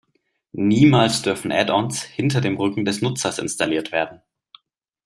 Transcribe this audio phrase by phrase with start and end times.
[0.53, 4.23] Niemals dürfen Add-ons hinter dem Rücken des Nutzers installiert werden.